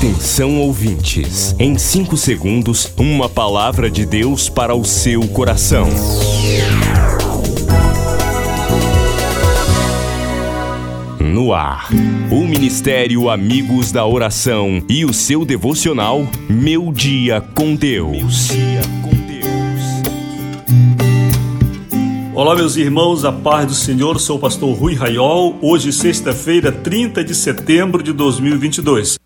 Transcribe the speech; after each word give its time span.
Atenção 0.00 0.58
ouvintes, 0.58 1.54
em 1.58 1.76
5 1.76 2.16
segundos, 2.16 2.90
uma 2.96 3.28
palavra 3.28 3.90
de 3.90 4.06
Deus 4.06 4.48
para 4.48 4.74
o 4.74 4.82
seu 4.82 5.28
coração. 5.28 5.86
No 11.20 11.52
ar, 11.52 11.90
o 12.30 12.46
Ministério 12.46 13.28
Amigos 13.28 13.92
da 13.92 14.06
Oração 14.06 14.82
e 14.88 15.04
o 15.04 15.12
seu 15.12 15.44
devocional 15.44 16.26
Meu 16.48 16.90
Dia 16.90 17.42
com 17.54 17.74
Deus. 17.74 18.48
Olá, 22.40 22.56
meus 22.56 22.76
irmãos, 22.76 23.22
a 23.26 23.30
paz 23.30 23.66
do 23.66 23.74
Senhor, 23.74 24.18
sou 24.18 24.38
o 24.38 24.40
pastor 24.40 24.74
Rui 24.74 24.94
Raiol. 24.94 25.58
Hoje, 25.60 25.92
sexta-feira, 25.92 26.72
30 26.72 27.22
de 27.22 27.34
setembro 27.34 28.02
de 28.02 28.14
2022. 28.14 29.19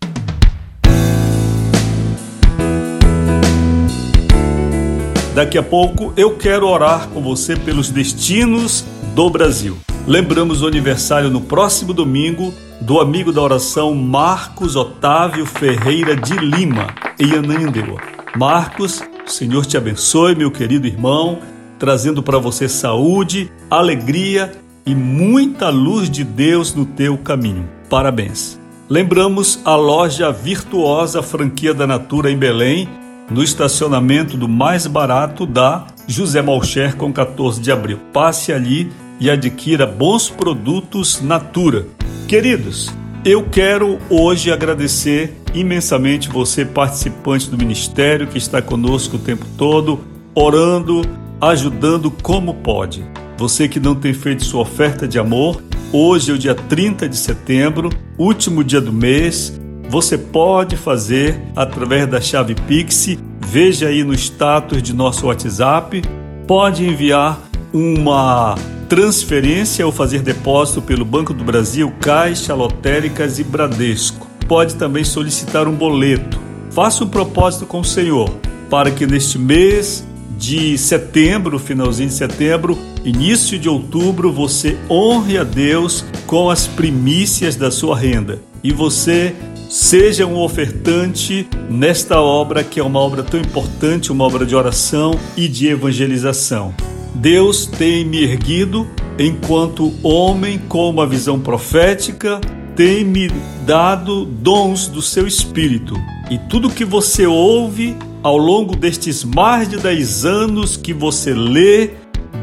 Daqui 5.35 5.57
a 5.57 5.63
pouco 5.63 6.13
eu 6.15 6.37
quero 6.37 6.65
orar 6.65 7.09
com 7.09 7.21
você 7.21 7.57
pelos 7.57 7.89
destinos 7.89 8.85
do 9.13 9.29
Brasil. 9.29 9.77
Lembramos 10.07 10.61
o 10.61 10.67
aniversário 10.67 11.29
no 11.29 11.41
próximo 11.41 11.93
domingo 11.93 12.53
do 12.79 13.01
amigo 13.01 13.33
da 13.33 13.41
oração 13.41 13.93
Marcos 13.93 14.77
Otávio 14.77 15.45
Ferreira 15.45 16.15
de 16.15 16.35
Lima, 16.35 16.95
em 17.19 17.33
Ananindeua. 17.33 17.99
Marcos, 18.37 19.03
o 19.27 19.29
Senhor 19.29 19.65
te 19.65 19.75
abençoe, 19.75 20.35
meu 20.35 20.49
querido 20.49 20.87
irmão, 20.87 21.39
trazendo 21.77 22.23
para 22.23 22.39
você 22.39 22.69
saúde, 22.69 23.51
alegria 23.69 24.53
e 24.85 24.95
muita 24.95 25.67
luz 25.67 26.09
de 26.09 26.23
Deus 26.23 26.73
no 26.73 26.85
teu 26.85 27.17
caminho. 27.17 27.67
Parabéns. 27.89 28.57
Lembramos 28.87 29.59
a 29.65 29.75
loja 29.75 30.31
virtuosa 30.31 31.21
Franquia 31.21 31.73
da 31.73 31.85
Natura 31.85 32.31
em 32.31 32.37
Belém, 32.37 32.87
no 33.29 33.43
estacionamento 33.43 34.37
do 34.37 34.47
mais 34.47 34.87
barato 34.87 35.45
da 35.45 35.87
José 36.07 36.41
Malcher 36.41 36.95
com 36.95 37.11
14 37.11 37.59
de 37.59 37.71
abril. 37.71 37.99
Passe 38.13 38.53
ali 38.53 38.91
e 39.19 39.29
adquira 39.29 39.85
bons 39.85 40.29
produtos 40.29 41.21
Natura. 41.21 41.87
Queridos, 42.27 42.93
eu 43.23 43.43
quero 43.43 43.97
hoje 44.09 44.51
agradecer 44.51 45.35
imensamente 45.53 46.29
você, 46.29 46.65
participante 46.65 47.49
do 47.49 47.57
ministério, 47.57 48.27
que 48.27 48.37
está 48.37 48.61
conosco 48.61 49.15
o 49.15 49.19
tempo 49.19 49.45
todo, 49.57 49.99
orando, 50.33 51.01
ajudando 51.41 52.11
como 52.11 52.53
pode. 52.53 53.03
Você 53.37 53.67
que 53.67 53.79
não 53.79 53.95
tem 53.95 54.13
feito 54.13 54.45
sua 54.45 54.61
oferta 54.61 55.07
de 55.07 55.17
amor, 55.17 55.61
hoje 55.91 56.31
é 56.31 56.33
o 56.33 56.37
dia 56.37 56.55
30 56.55 57.09
de 57.09 57.17
setembro, 57.17 57.89
último 58.17 58.63
dia 58.63 58.79
do 58.79 58.93
mês 58.93 59.59
você 59.89 60.17
pode 60.17 60.75
fazer 60.75 61.39
através 61.55 62.07
da 62.07 62.19
chave 62.19 62.55
Pix. 62.55 63.17
Veja 63.39 63.87
aí 63.87 64.03
no 64.03 64.13
status 64.13 64.81
de 64.81 64.93
nosso 64.93 65.27
WhatsApp. 65.27 66.01
Pode 66.47 66.85
enviar 66.85 67.39
uma 67.73 68.55
transferência 68.89 69.85
ou 69.85 69.91
fazer 69.91 70.21
depósito 70.21 70.81
pelo 70.81 71.03
Banco 71.03 71.33
do 71.33 71.43
Brasil, 71.43 71.91
Caixa, 71.99 72.53
Lotéricas 72.53 73.39
e 73.39 73.43
Bradesco. 73.43 74.27
Pode 74.47 74.75
também 74.75 75.03
solicitar 75.03 75.67
um 75.67 75.73
boleto. 75.73 76.39
Faça 76.71 77.03
um 77.03 77.07
propósito 77.07 77.65
com 77.65 77.79
o 77.79 77.85
Senhor 77.85 78.29
para 78.69 78.91
que 78.91 79.07
neste 79.07 79.39
mês 79.39 80.05
de 80.37 80.77
setembro, 80.77 81.57
finalzinho 81.57 82.09
de 82.09 82.15
setembro, 82.15 82.77
início 83.03 83.57
de 83.57 83.69
outubro, 83.69 84.31
você 84.31 84.77
honre 84.89 85.37
a 85.37 85.43
Deus 85.43 86.05
com 86.27 86.49
as 86.49 86.67
primícias 86.67 87.55
da 87.55 87.71
sua 87.71 87.97
renda. 87.97 88.41
E 88.63 88.73
você 88.73 89.33
Seja 89.69 90.27
um 90.27 90.37
ofertante 90.37 91.47
nesta 91.69 92.21
obra 92.21 92.63
que 92.63 92.79
é 92.79 92.83
uma 92.83 92.99
obra 92.99 93.23
tão 93.23 93.39
importante, 93.39 94.11
uma 94.11 94.23
obra 94.23 94.45
de 94.45 94.55
oração 94.55 95.19
e 95.35 95.47
de 95.47 95.67
evangelização. 95.67 96.73
Deus 97.15 97.65
tem 97.65 98.05
me 98.05 98.23
erguido 98.23 98.87
enquanto 99.17 99.93
homem 100.03 100.59
com 100.59 100.89
uma 100.89 101.07
visão 101.07 101.39
profética, 101.39 102.39
tem 102.75 103.03
me 103.03 103.29
dado 103.65 104.25
dons 104.25 104.87
do 104.87 105.01
seu 105.01 105.25
espírito. 105.25 105.95
E 106.29 106.37
tudo 106.37 106.69
que 106.69 106.85
você 106.85 107.25
ouve 107.25 107.95
ao 108.21 108.37
longo 108.37 108.75
destes 108.75 109.23
mais 109.23 109.69
de 109.69 109.77
10 109.77 110.25
anos 110.25 110.77
que 110.77 110.93
você 110.93 111.33
lê 111.33 111.91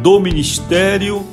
do 0.03 0.19
ministério 0.19 1.25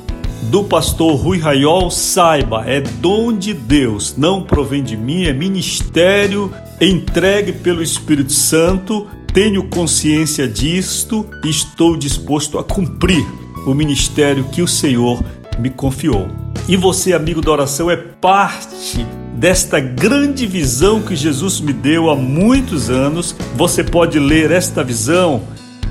do 0.42 0.64
pastor 0.64 1.14
Rui 1.16 1.38
Raiol, 1.38 1.90
saiba, 1.90 2.64
é 2.66 2.80
dom 2.80 3.32
de 3.32 3.52
Deus, 3.52 4.16
não 4.16 4.42
provém 4.42 4.82
de 4.82 4.96
mim, 4.96 5.24
é 5.24 5.32
ministério 5.32 6.52
entregue 6.80 7.52
pelo 7.52 7.82
Espírito 7.82 8.32
Santo. 8.32 9.06
Tenho 9.32 9.68
consciência 9.68 10.48
disto 10.48 11.26
e 11.44 11.50
estou 11.50 11.96
disposto 11.96 12.58
a 12.58 12.64
cumprir 12.64 13.24
o 13.66 13.74
ministério 13.74 14.44
que 14.44 14.62
o 14.62 14.66
Senhor 14.66 15.22
me 15.58 15.70
confiou. 15.70 16.26
E 16.66 16.76
você, 16.76 17.12
amigo 17.12 17.40
da 17.40 17.52
oração, 17.52 17.90
é 17.90 17.96
parte 17.96 19.04
desta 19.34 19.78
grande 19.78 20.46
visão 20.46 21.00
que 21.00 21.14
Jesus 21.14 21.60
me 21.60 21.72
deu 21.72 22.10
há 22.10 22.16
muitos 22.16 22.90
anos. 22.90 23.36
Você 23.54 23.84
pode 23.84 24.18
ler 24.18 24.50
esta 24.50 24.82
visão 24.82 25.42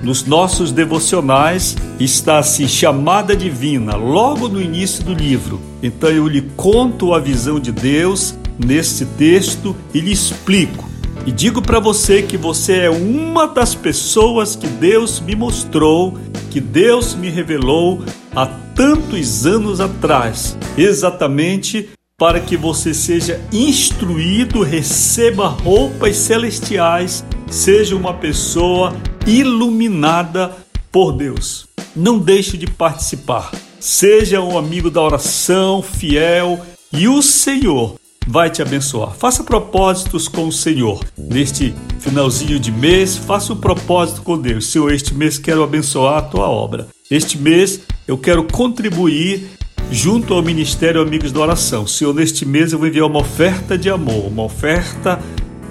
nos 0.03 0.25
nossos 0.25 0.71
devocionais 0.71 1.75
está 1.99 2.39
assim 2.39 2.67
chamada 2.67 3.35
divina 3.35 3.95
logo 3.95 4.47
no 4.47 4.61
início 4.61 5.03
do 5.03 5.13
livro. 5.13 5.59
Então 5.83 6.09
eu 6.09 6.27
lhe 6.27 6.41
conto 6.55 7.13
a 7.13 7.19
visão 7.19 7.59
de 7.59 7.71
Deus 7.71 8.35
nesse 8.57 9.05
texto 9.05 9.75
e 9.93 9.99
lhe 9.99 10.11
explico. 10.11 10.87
E 11.25 11.31
digo 11.31 11.61
para 11.61 11.79
você 11.79 12.21
que 12.21 12.37
você 12.37 12.79
é 12.81 12.89
uma 12.89 13.45
das 13.45 13.75
pessoas 13.75 14.55
que 14.55 14.67
Deus 14.67 15.19
me 15.19 15.35
mostrou, 15.35 16.17
que 16.49 16.59
Deus 16.59 17.13
me 17.13 17.29
revelou 17.29 18.03
há 18.35 18.45
tantos 18.73 19.45
anos 19.45 19.81
atrás, 19.81 20.57
exatamente 20.77 21.89
para 22.17 22.39
que 22.39 22.57
você 22.57 22.93
seja 22.93 23.39
instruído, 23.51 24.61
receba 24.61 25.47
roupas 25.47 26.17
celestiais, 26.17 27.23
seja 27.49 27.95
uma 27.95 28.13
pessoa 28.13 28.93
iluminada 29.25 30.55
por 30.91 31.11
Deus. 31.11 31.67
Não 31.95 32.19
deixe 32.19 32.57
de 32.57 32.67
participar. 32.67 33.51
Seja 33.79 34.41
um 34.41 34.57
amigo 34.57 34.89
da 34.89 35.01
oração, 35.01 35.81
fiel, 35.81 36.59
e 36.91 37.07
o 37.07 37.21
Senhor 37.21 37.95
vai 38.27 38.49
te 38.49 38.61
abençoar. 38.61 39.11
Faça 39.13 39.43
propósitos 39.43 40.27
com 40.27 40.47
o 40.47 40.51
Senhor. 40.51 41.03
Neste 41.17 41.73
finalzinho 41.99 42.59
de 42.59 42.71
mês, 42.71 43.17
faça 43.17 43.53
um 43.53 43.57
propósito 43.57 44.21
com 44.21 44.37
Deus. 44.37 44.67
Senhor, 44.67 44.91
este 44.93 45.13
mês 45.13 45.37
quero 45.37 45.63
abençoar 45.63 46.17
a 46.17 46.21
tua 46.21 46.47
obra. 46.47 46.87
Este 47.09 47.37
mês 47.37 47.81
eu 48.07 48.17
quero 48.17 48.43
contribuir 48.43 49.47
junto 49.91 50.33
ao 50.33 50.43
Ministério 50.43 51.01
Amigos 51.01 51.31
da 51.31 51.39
Oração. 51.39 51.87
Senhor, 51.87 52.13
neste 52.13 52.45
mês 52.45 52.71
eu 52.71 52.79
vou 52.79 52.87
enviar 52.87 53.07
uma 53.07 53.19
oferta 53.19 53.77
de 53.77 53.89
amor, 53.89 54.27
uma 54.27 54.43
oferta 54.43 55.19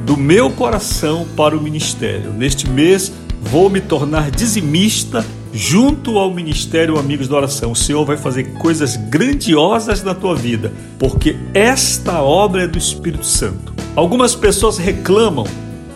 do 0.05 0.17
meu 0.17 0.51
coração 0.51 1.27
para 1.37 1.57
o 1.57 1.61
ministério. 1.61 2.33
Neste 2.33 2.69
mês 2.69 3.13
Vou 3.41 3.71
me 3.71 3.81
tornar 3.81 4.31
dizimista 4.31 5.25
junto 5.53 6.19
ao 6.19 6.33
Ministério 6.33 6.99
Amigos 6.99 7.29
da 7.29 7.37
Oração. 7.37 7.73
O 7.73 7.77
Senhor 7.77 8.05
vai 8.05 8.17
fazer 8.17 8.53
coisas 8.55 8.97
grandiosas 8.97 10.03
na 10.03 10.15
tua 10.15 10.35
vida, 10.35 10.73
porque 10.99 11.37
esta 11.55 12.21
obra 12.23 12.65
é 12.65 12.67
do 12.67 12.79
Espírito 12.79 13.25
Santo. 13.25 13.73
Algumas 13.97 14.35
pessoas 14.35 14.79
reclamam 14.79 15.47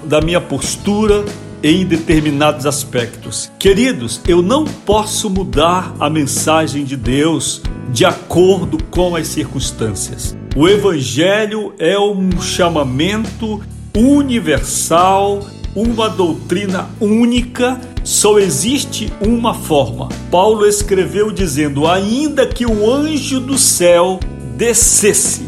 da 0.04 0.20
minha 0.20 0.40
postura 0.40 1.24
em 1.62 1.84
determinados 1.84 2.66
aspectos. 2.66 3.50
Queridos, 3.58 4.20
eu 4.26 4.42
não 4.42 4.64
posso 4.64 5.30
mudar 5.30 5.94
a 6.00 6.10
mensagem 6.10 6.84
de 6.84 6.96
Deus 6.96 7.62
de 7.92 8.04
acordo 8.04 8.82
com 8.90 9.14
as 9.14 9.28
circunstâncias. 9.28 10.36
O 10.56 10.68
Evangelho 10.68 11.72
é 11.78 11.98
um 11.98 12.40
chamamento 12.40 13.60
universal 13.94 15.46
uma 15.74 16.08
doutrina 16.08 16.90
única, 17.00 17.80
só 18.04 18.38
existe 18.38 19.12
uma 19.20 19.54
forma. 19.54 20.08
Paulo 20.30 20.66
escreveu 20.66 21.30
dizendo: 21.30 21.86
ainda 21.86 22.46
que 22.46 22.66
o 22.66 22.90
anjo 22.90 23.40
do 23.40 23.58
céu 23.58 24.20
descesse, 24.56 25.46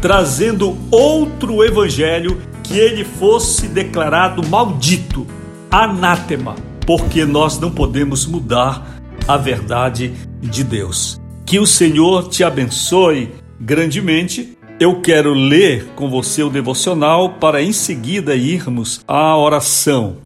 trazendo 0.00 0.76
outro 0.90 1.62
evangelho, 1.64 2.40
que 2.62 2.78
ele 2.78 3.04
fosse 3.04 3.68
declarado 3.68 4.46
maldito, 4.46 5.26
anátema, 5.70 6.56
porque 6.86 7.24
nós 7.24 7.58
não 7.58 7.70
podemos 7.70 8.26
mudar 8.26 8.98
a 9.28 9.36
verdade 9.36 10.12
de 10.40 10.64
Deus. 10.64 11.20
Que 11.44 11.58
o 11.58 11.66
Senhor 11.66 12.28
te 12.28 12.42
abençoe 12.42 13.32
grandemente 13.60 14.55
eu 14.78 15.00
quero 15.00 15.32
ler 15.32 15.86
com 15.96 16.10
você 16.10 16.42
o 16.42 16.50
devocional 16.50 17.34
para 17.34 17.62
em 17.62 17.72
seguida 17.72 18.34
irmos 18.34 19.00
à 19.08 19.36
oração. 19.36 20.18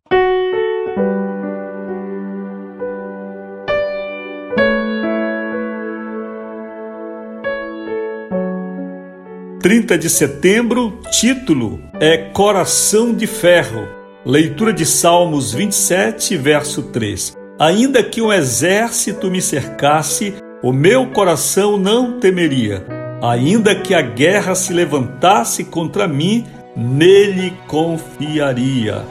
30 9.62 9.98
de 9.98 10.08
setembro, 10.08 10.98
título 11.12 11.78
é 12.00 12.16
Coração 12.16 13.14
de 13.14 13.26
Ferro. 13.26 13.86
Leitura 14.24 14.72
de 14.72 14.84
Salmos 14.84 15.52
27, 15.52 16.36
verso 16.36 16.82
3. 16.84 17.36
Ainda 17.58 18.02
que 18.02 18.20
um 18.20 18.32
exército 18.32 19.30
me 19.30 19.40
cercasse, 19.40 20.34
o 20.62 20.72
meu 20.72 21.10
coração 21.10 21.78
não 21.78 22.18
temeria. 22.18 22.99
Ainda 23.22 23.74
que 23.74 23.94
a 23.94 24.00
guerra 24.00 24.54
se 24.54 24.72
levantasse 24.72 25.64
contra 25.64 26.08
mim, 26.08 26.46
nele 26.74 27.52
confiaria. 27.66 29.04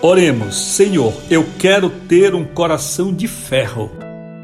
Oremos, 0.00 0.54
Senhor, 0.54 1.12
eu 1.28 1.44
quero 1.58 1.90
ter 1.90 2.32
um 2.32 2.44
coração 2.44 3.12
de 3.12 3.26
ferro. 3.26 3.90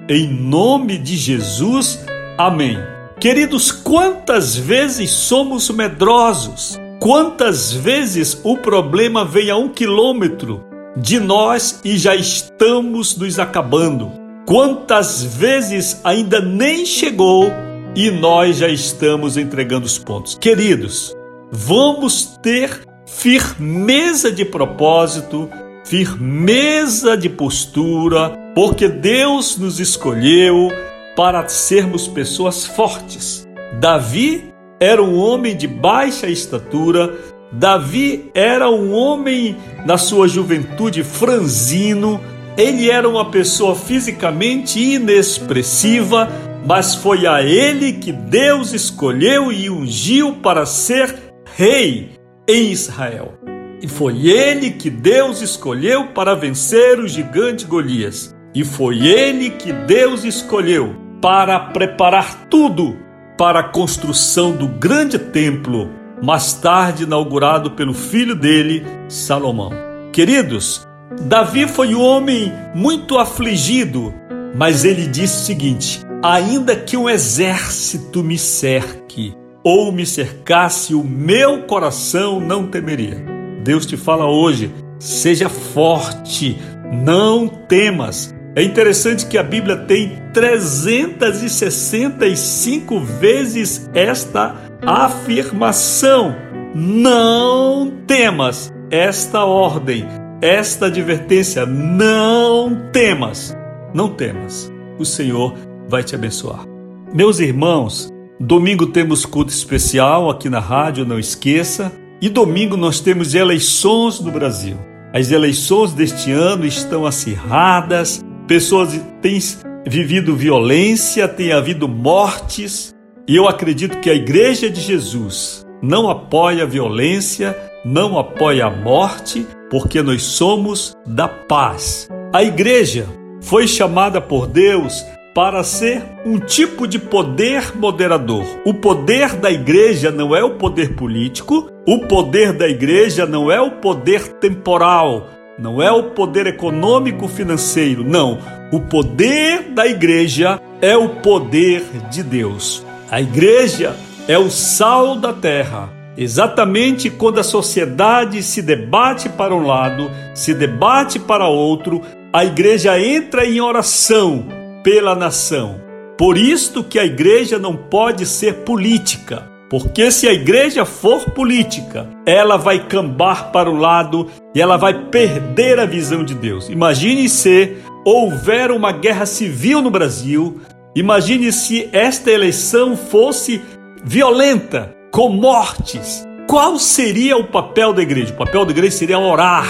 Em 0.09 0.27
nome 0.27 0.99
de 0.99 1.17
Jesus, 1.17 2.05
amém. 2.37 2.77
Queridos, 3.21 3.71
quantas 3.71 4.57
vezes 4.57 5.11
somos 5.11 5.71
medrosos? 5.71 6.81
Quantas 6.99 7.73
vezes 7.73 8.41
o 8.43 8.57
problema 8.57 9.25
vem 9.25 9.51
a 9.51 9.57
um 9.57 9.69
quilômetro 9.69 10.65
de 10.97 11.21
nós 11.21 11.81
e 11.85 11.97
já 11.97 12.17
estamos 12.17 13.17
nos 13.17 13.39
acabando? 13.39 14.11
Quantas 14.47 15.23
vezes 15.23 16.01
ainda 16.03 16.41
nem 16.41 16.85
chegou 16.85 17.49
e 17.95 18.11
nós 18.11 18.57
já 18.57 18.69
estamos 18.69 19.37
entregando 19.37 19.87
os 19.87 19.99
pontos? 19.99 20.37
Queridos, 20.41 21.15
vamos 21.51 22.39
ter 22.43 22.81
firmeza 23.07 24.33
de 24.33 24.45
propósito, 24.45 25.49
firmeza 25.85 27.17
de 27.17 27.29
postura, 27.29 28.31
porque 28.55 28.89
Deus 28.89 29.59
nos 29.59 29.79
escolheu 29.79 30.71
para 31.15 31.47
sermos 31.49 32.09
pessoas 32.09 32.65
fortes. 32.65 33.47
Davi 33.79 34.53
era 34.81 35.03
um 35.03 35.19
homem 35.19 35.57
de 35.57 35.67
baixa 35.67 36.27
estatura, 36.27 37.15
Davi 37.53 38.31
era 38.35 38.71
um 38.71 38.93
homem 38.93 39.57
na 39.85 39.99
sua 39.99 40.27
juventude 40.27 41.05
franzino, 41.05 42.19
ele 42.57 42.91
era 42.91 43.09
uma 43.09 43.31
pessoa 43.31 43.75
fisicamente 43.75 44.81
inexpressiva, 44.81 46.31
mas 46.65 46.95
foi 46.95 47.27
a 47.27 47.43
ele 47.43 47.95
que 47.95 48.13
Deus 48.13 48.73
escolheu 48.73 49.53
e 49.53 49.69
ungiu 49.69 50.35
para 50.35 50.65
ser 50.65 51.15
rei 51.57 52.13
em 52.49 52.71
Israel. 52.71 53.35
E 53.81 53.89
foi 53.89 54.29
ele 54.29 54.71
que 54.71 54.89
Deus 54.89 55.43
escolheu 55.43 56.09
para 56.09 56.37
vencer 56.37 57.01
o 57.01 57.09
gigante 57.09 57.65
Golias. 57.65 58.35
E 58.55 58.65
foi 58.65 59.07
ele 59.07 59.51
que 59.51 59.73
Deus 59.73 60.25
escolheu 60.25 60.95
para 61.21 61.59
preparar 61.59 62.47
tudo 62.49 62.97
para 63.37 63.61
a 63.61 63.69
construção 63.69 64.53
do 64.53 64.69
grande 64.69 65.19
templo, 65.19 65.91
mais 66.23 66.53
tarde 66.53 67.05
inaugurado 67.05 67.73
pelo 67.73 67.95
filho 67.95 68.37
dele, 68.37 68.85
Salomão. 69.09 69.73
Queridos, 70.13 70.87
Davi 71.23 71.67
foi 71.67 71.95
um 71.95 72.01
homem 72.01 72.53
muito 72.75 73.19
afligido, 73.19 74.15
mas 74.55 74.85
ele 74.85 75.07
disse 75.07 75.39
o 75.39 75.47
seguinte: 75.47 76.01
ainda 76.23 76.77
que 76.77 76.97
um 76.97 77.11
exército 77.11 78.23
me 78.23 78.39
cerque 78.39 79.35
ou 79.65 79.91
me 79.91 80.07
cercasse, 80.07 80.95
o 80.95 81.03
meu 81.03 81.63
coração 81.63 82.39
não 82.41 82.69
temeria. 82.69 83.21
Deus 83.65 83.85
te 83.85 83.97
fala 83.97 84.27
hoje: 84.27 84.73
seja 84.99 85.49
forte, 85.49 86.57
não 86.93 87.49
temas. 87.49 88.33
É 88.55 88.63
interessante 88.63 89.27
que 89.27 89.39
a 89.39 89.43
Bíblia 89.43 89.79
tem 89.79 90.21
365 90.33 93.01
vezes 93.01 93.91
esta 93.95 94.55
afirmação: 94.85 96.37
não 96.75 97.91
temas. 98.07 98.71
Esta 98.91 99.45
ordem, 99.45 100.07
esta 100.41 100.87
advertência: 100.87 101.67
não 101.67 102.89
temas. 102.93 103.57
Não 103.95 104.09
temas. 104.09 104.73
O 104.99 105.05
Senhor 105.05 105.55
vai 105.93 106.03
te 106.03 106.15
abençoar. 106.15 106.65
Meus 107.13 107.39
irmãos, 107.39 108.09
domingo 108.41 108.87
temos 108.87 109.27
culto 109.27 109.53
especial 109.53 110.31
aqui 110.31 110.49
na 110.49 110.59
rádio, 110.59 111.05
não 111.05 111.19
esqueça. 111.19 111.93
E 112.19 112.31
domingo 112.31 112.79
nós 112.79 112.99
temos 112.99 113.35
eleições 113.35 114.19
no 114.19 114.31
Brasil. 114.31 114.79
As 115.13 115.31
eleições 115.31 115.93
deste 115.93 116.33
ano 116.33 116.65
estão 116.65 117.05
acirradas, 117.05 118.25
pessoas 118.49 118.99
têm 119.21 119.39
vivido 119.87 120.35
violência, 120.35 121.29
tem 121.29 121.53
havido 121.53 121.87
mortes, 121.87 122.95
e 123.29 123.37
eu 123.37 123.47
acredito 123.47 123.99
que 123.99 124.09
a 124.09 124.15
Igreja 124.15 124.71
de 124.71 124.81
Jesus 124.81 125.67
não 125.83 126.09
apoia 126.09 126.63
a 126.63 126.67
violência, 126.67 127.55
não 127.85 128.19
apoia 128.19 128.65
a 128.67 128.71
morte, 128.71 129.47
porque 129.71 130.01
nós 130.01 130.23
somos 130.23 130.97
da 131.07 131.29
paz. 131.29 132.09
A 132.33 132.43
igreja 132.43 133.07
foi 133.43 133.67
chamada 133.67 134.21
por 134.21 134.47
Deus 134.47 135.05
para 135.35 135.65
ser 135.65 136.03
um 136.25 136.39
tipo 136.39 136.87
de 136.87 136.99
poder 136.99 137.75
moderador. 137.77 138.45
O 138.65 138.75
poder 138.75 139.35
da 139.37 139.51
igreja 139.51 140.11
não 140.11 140.37
é 140.37 140.45
o 140.45 140.57
poder 140.57 140.95
político, 140.95 141.71
o 141.87 142.01
poder 142.07 142.53
da 142.53 142.69
igreja 142.69 143.27
não 143.27 143.51
é 143.51 143.61
o 143.61 143.73
poder 143.73 144.29
temporal, 144.35 145.29
não 145.59 145.83
é 145.83 145.91
o 145.91 146.11
poder 146.11 146.47
econômico 146.47 147.29
financeiro, 147.29 148.05
não. 148.05 148.39
O 148.71 148.81
poder 148.81 149.71
da 149.71 149.87
igreja 149.87 150.61
é 150.81 150.97
o 150.97 151.09
poder 151.09 151.83
de 152.11 152.23
Deus. 152.23 152.85
A 153.11 153.21
igreja 153.21 153.97
é 154.29 154.39
o 154.39 154.51
sal 154.51 155.17
da 155.17 155.33
terra. 155.33 155.91
Exatamente 156.17 157.09
quando 157.09 157.41
a 157.41 157.45
sociedade 157.45 158.43
se 158.43 158.61
debate 158.61 159.31
para 159.31 159.55
um 159.55 159.67
lado, 159.67 160.11
se 160.35 160.53
debate 160.53 161.19
para 161.19 161.49
outro, 161.49 162.03
a 162.31 162.45
igreja 162.45 163.01
entra 163.01 163.47
em 163.47 163.61
oração 163.63 164.62
pela 164.83 165.15
nação. 165.15 165.81
Por 166.19 166.37
isto 166.37 166.85
que 166.85 166.99
a 166.99 167.05
igreja 167.05 167.59
não 167.59 167.77
pode 167.77 168.27
ser 168.27 168.65
política. 168.65 169.51
Porque 169.71 170.11
se 170.11 170.29
a 170.29 170.33
igreja 170.35 170.85
for 170.85 171.31
política, 171.31 172.07
ela 172.27 172.59
vai 172.59 172.87
cambar 172.87 173.51
para 173.51 173.71
o 173.71 173.77
lado 173.77 174.29
e 174.55 174.61
ela 174.61 174.77
vai 174.77 175.07
perder 175.07 175.81
a 175.81 175.87
visão 175.87 176.23
de 176.23 176.35
Deus. 176.35 176.69
Imagine 176.69 177.27
se 177.27 177.79
houver 178.05 178.71
uma 178.71 178.93
guerra 178.93 179.25
civil 179.25 179.81
no 179.81 179.91
Brasil, 179.91 180.61
imagine 180.95 181.51
se 181.51 181.89
esta 181.91 182.31
eleição 182.31 182.95
fosse 182.95 183.63
violenta, 184.05 184.95
com 185.11 185.31
mortes. 185.31 186.29
Qual 186.47 186.79
seria 186.79 187.39
o 187.39 187.45
papel 187.45 187.95
da 187.95 188.03
igreja? 188.03 188.35
O 188.35 188.37
papel 188.37 188.67
da 188.67 188.73
igreja 188.73 188.97
seria 188.97 189.19
orar, 189.19 189.67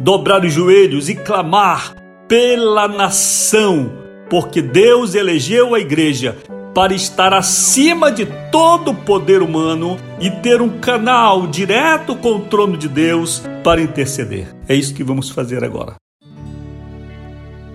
dobrar 0.00 0.44
os 0.44 0.52
joelhos 0.52 1.08
e 1.08 1.14
clamar 1.14 1.94
pela 2.28 2.88
nação, 2.88 3.90
porque 4.28 4.60
Deus 4.60 5.14
elegeu 5.14 5.74
a 5.74 5.80
igreja 5.80 6.36
para 6.74 6.94
estar 6.94 7.32
acima 7.32 8.12
de 8.12 8.26
todo 8.52 8.90
o 8.90 8.94
poder 8.94 9.40
humano 9.40 9.96
e 10.20 10.30
ter 10.30 10.60
um 10.60 10.78
canal 10.78 11.46
direto 11.46 12.14
com 12.14 12.36
o 12.36 12.40
trono 12.40 12.76
de 12.76 12.86
Deus 12.88 13.42
para 13.64 13.80
interceder. 13.80 14.54
É 14.68 14.74
isso 14.74 14.92
que 14.92 15.02
vamos 15.02 15.30
fazer 15.30 15.64
agora. 15.64 15.94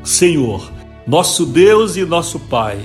Senhor, 0.03 0.71
nosso 1.07 1.45
Deus 1.45 1.95
e 1.97 2.05
nosso 2.05 2.39
Pai, 2.39 2.79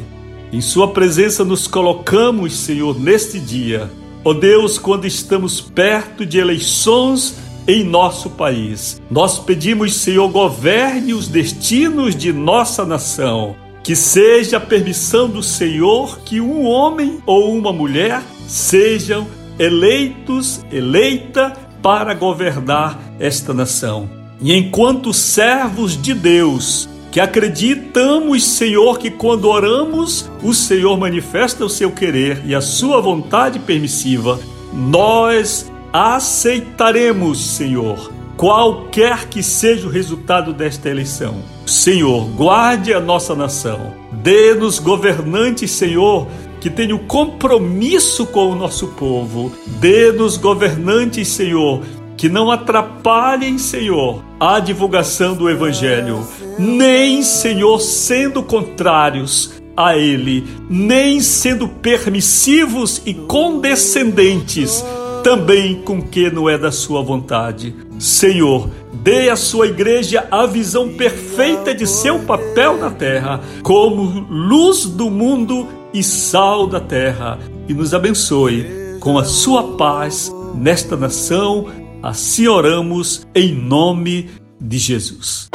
em 0.52 0.60
Sua 0.60 0.88
presença 0.88 1.44
nos 1.44 1.66
colocamos, 1.66 2.56
Senhor, 2.56 2.98
neste 2.98 3.38
dia. 3.38 3.90
Ó 4.24 4.30
oh 4.30 4.34
Deus, 4.34 4.78
quando 4.78 5.06
estamos 5.06 5.60
perto 5.60 6.24
de 6.24 6.38
eleições 6.38 7.36
em 7.66 7.84
nosso 7.84 8.30
país, 8.30 9.00
nós 9.10 9.38
pedimos, 9.38 9.94
Senhor, 9.94 10.28
governe 10.28 11.12
os 11.12 11.28
destinos 11.28 12.14
de 12.14 12.32
nossa 12.32 12.84
nação 12.84 13.56
que 13.82 13.94
seja 13.94 14.56
a 14.56 14.60
permissão 14.60 15.28
do 15.28 15.44
Senhor 15.44 16.18
que 16.24 16.40
um 16.40 16.64
homem 16.64 17.20
ou 17.24 17.56
uma 17.56 17.72
mulher 17.72 18.20
sejam 18.48 19.28
eleitos, 19.60 20.64
eleita 20.72 21.52
para 21.80 22.12
governar 22.12 23.00
esta 23.20 23.54
nação. 23.54 24.10
E 24.40 24.52
enquanto 24.52 25.14
servos 25.14 26.00
de 26.00 26.14
Deus, 26.14 26.88
que 27.12 27.20
acreditamos, 27.20 28.44
Senhor, 28.44 28.98
que 28.98 29.08
quando 29.08 29.48
oramos, 29.48 30.28
o 30.42 30.52
Senhor 30.52 30.98
manifesta 30.98 31.64
o 31.64 31.70
seu 31.70 31.92
querer 31.92 32.42
e 32.44 32.56
a 32.56 32.60
sua 32.60 33.00
vontade 33.00 33.60
permissiva, 33.60 34.40
nós 34.74 35.70
aceitaremos, 35.96 37.38
Senhor, 37.38 38.12
qualquer 38.36 39.28
que 39.30 39.42
seja 39.42 39.86
o 39.86 39.90
resultado 39.90 40.52
desta 40.52 40.90
eleição. 40.90 41.36
Senhor, 41.64 42.26
guarde 42.36 42.92
a 42.92 43.00
nossa 43.00 43.34
nação. 43.34 43.94
Dê-nos 44.12 44.78
governantes, 44.78 45.70
Senhor, 45.70 46.28
que 46.60 46.68
tenham 46.68 46.98
compromisso 46.98 48.26
com 48.26 48.50
o 48.50 48.54
nosso 48.54 48.88
povo. 48.88 49.50
Dê-nos 49.80 50.36
governantes, 50.36 51.28
Senhor, 51.28 51.82
que 52.14 52.28
não 52.28 52.50
atrapalhem, 52.50 53.56
Senhor, 53.56 54.22
a 54.38 54.60
divulgação 54.60 55.34
do 55.34 55.48
Evangelho, 55.48 56.26
nem, 56.58 57.22
Senhor, 57.22 57.80
sendo 57.80 58.42
contrários 58.42 59.54
a 59.74 59.96
Ele, 59.96 60.46
nem 60.68 61.22
sendo 61.22 61.66
permissivos 61.66 63.00
e 63.06 63.14
condescendentes 63.14 64.84
também 65.26 65.82
com 65.82 66.00
que 66.00 66.30
não 66.30 66.48
é 66.48 66.56
da 66.56 66.70
Sua 66.70 67.02
vontade. 67.02 67.74
Senhor, 67.98 68.70
dê 68.92 69.28
à 69.28 69.34
Sua 69.34 69.66
igreja 69.66 70.24
a 70.30 70.46
visão 70.46 70.90
perfeita 70.90 71.74
de 71.74 71.84
seu 71.84 72.20
papel 72.20 72.78
na 72.78 72.92
terra, 72.92 73.40
como 73.60 74.24
luz 74.30 74.84
do 74.84 75.10
mundo 75.10 75.66
e 75.92 76.00
sal 76.00 76.68
da 76.68 76.78
terra, 76.78 77.40
e 77.68 77.74
nos 77.74 77.92
abençoe 77.92 78.68
com 79.00 79.18
a 79.18 79.24
Sua 79.24 79.76
paz 79.76 80.32
nesta 80.54 80.96
nação. 80.96 81.66
Assim 82.00 82.46
oramos 82.46 83.26
em 83.34 83.52
nome 83.52 84.30
de 84.60 84.78
Jesus. 84.78 85.48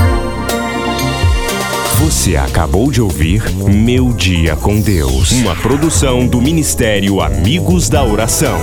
Você 2.04 2.36
acabou 2.36 2.92
de 2.92 3.02
ouvir 3.02 3.50
Meu 3.54 4.12
Dia 4.12 4.58
com 4.58 4.82
Deus, 4.82 5.32
uma 5.32 5.56
produção 5.56 6.28
do 6.28 6.42
Ministério 6.42 7.22
Amigos 7.22 7.88
da 7.88 8.04
Oração. 8.04 8.60